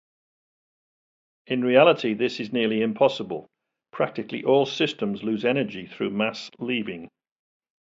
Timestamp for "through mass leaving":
5.85-7.07